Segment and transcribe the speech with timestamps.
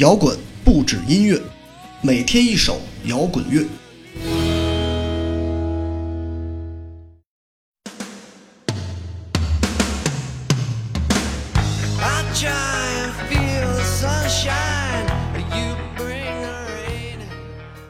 [0.00, 0.34] 摇滚
[0.64, 1.38] 不止音乐，
[2.00, 3.66] 每天一首摇滚乐。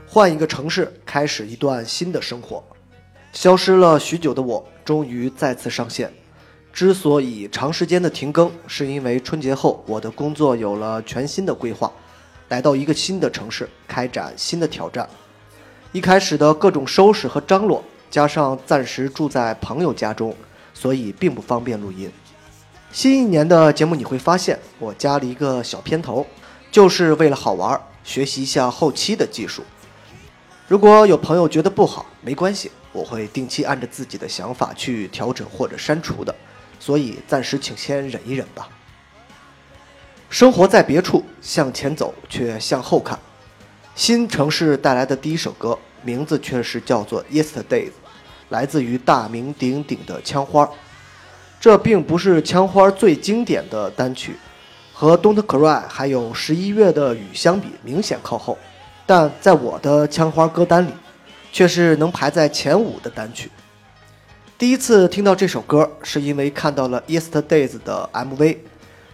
[0.08, 2.60] 换一个城市，开始一段新的生活。
[3.32, 6.12] 消失了许久的我，终于再次上线。
[6.72, 11.90] 之所以长时间的停更，是因为春节后我的工作有了全新的规划，
[12.48, 15.08] 来到一个新的城市，开展新的挑战。
[15.92, 20.34] 一开始的各种收拾和张罗，加上暂时住在朋友家中，
[20.72, 22.10] 所以并不方便录音。
[22.92, 26.24] 新一年的节目你会发现，我加了一个小片头，
[26.70, 29.62] 就是为了好玩，学习一下后期的技术。
[30.68, 36.32] 如果有朋友觉得不好，没关系，我会定期按着自己的想法去调整或者删除的，
[36.80, 38.68] 所以暂时请先忍一忍吧。
[40.28, 43.16] 生活在别处，向前走却向后看。
[43.94, 47.86] 新城市带来的第一首歌，名字却是叫做《Yesterday》，
[48.48, 50.68] 来自于大名鼎鼎的枪花。
[51.60, 54.36] 这并不是枪花最经典的单曲，
[54.94, 58.56] 和《Don't Cry》还有十一月的雨相比，明显靠后。
[59.04, 60.92] 但在我的枪花歌单里，
[61.52, 63.50] 却是能排在前五的单曲。
[64.60, 68.58] 第一次听到这首歌，是因为看到了《Yesterdays》的 MV，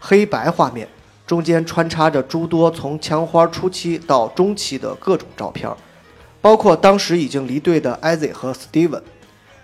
[0.00, 0.88] 黑白画面
[1.24, 5.72] 中间穿插着诸多从枪花初期到中期的各种照片，
[6.40, 9.02] 包括当时已经离队的 Izzy 和 Steven，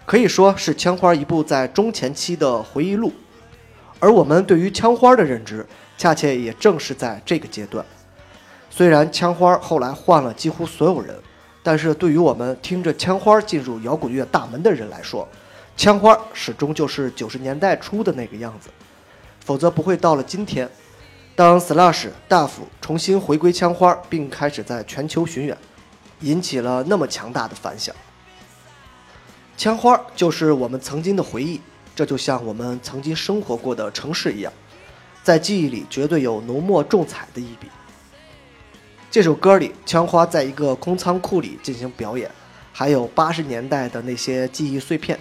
[0.06, 3.12] 可以说是枪花一部在中前期的回忆录。
[3.98, 5.66] 而我们对于枪花的认知，
[5.98, 7.84] 恰恰也正是在这个阶段。
[8.70, 11.16] 虽然枪花后来换了几乎所有人，
[11.60, 15.26] 但是对于我们听着枪花进入摇滚乐大门的人来说，
[15.76, 18.68] 枪花始终就是九十年代初的那个样子，
[19.44, 20.70] 否则不会到了今天，
[21.34, 25.56] 当 Slash、大斧重新回归枪花，并开始在全球巡演，
[26.20, 27.94] 引起了那么强大的反响。
[29.56, 31.60] 枪花就是我们曾经的回忆，
[31.96, 34.52] 这就像我们曾经生活过的城市一样，
[35.22, 37.66] 在记忆里绝对有浓墨重彩的一笔。
[39.10, 42.30] 这首歌里，枪花在一个空仓库里进行表演，
[42.72, 45.18] 还有八十年代的那些记忆碎片。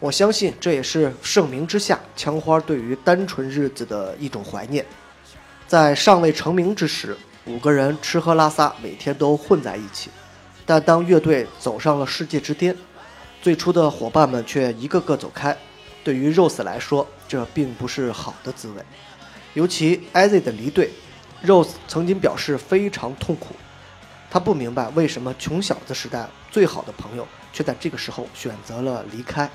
[0.00, 4.84] 我相信这也是盛名之下，枪花对于单纯日子的一种怀念。
[5.68, 10.08] 在尚未成名之时，五个人吃喝拉撒，每天都混在一起。
[10.64, 12.74] 但当乐队走上了世界之巅，
[13.42, 15.54] 最初的伙伴们却一个个走开。
[16.02, 18.82] 对于 Rose 来说，这并不是好的滋味，
[19.52, 20.90] 尤其 Izzy 的离队。
[21.44, 23.54] Rose 曾经表示非常痛苦，
[24.30, 29.50] 他不明白为什么穷小子时代最好的朋友却在这个时候选择了离开。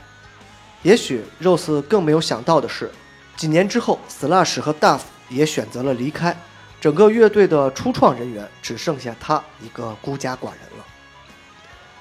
[0.85, 2.91] 也许 Rose 更没有想到的是，
[3.35, 6.37] 几年之后，Slash 和 Duff 也选择了离开，
[6.79, 10.85] 整个乐队的初创人员只剩下他一个孤家寡人了。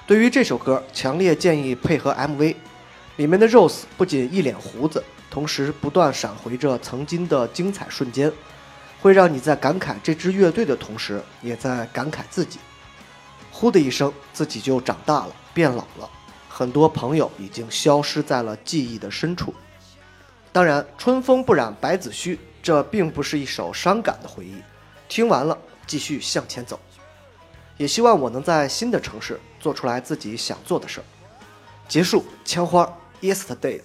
[0.05, 2.55] 对于这首歌，强烈建议配合 MV，
[3.15, 8.31] 里面的 Rose 不仅一脸胡子，同时不断闪回着曾经的精彩瞬间。
[9.01, 12.59] 会让你在感慨这支乐队的同时，也在感慨自己。
[13.51, 16.07] 呼的一声，自己就长大了，变老了。
[16.57, 19.53] 很多朋友已经消失在了记忆的深处。
[20.53, 24.63] 当然，春风不染白子虚，这并不是一首伤感的回忆。
[25.09, 26.79] 听完了，继续向前走。
[27.75, 31.03] 也希望我能在新的城市做出来自己想做的事儿。
[31.89, 32.89] 结束，枪花
[33.19, 33.81] ，Yesterdays。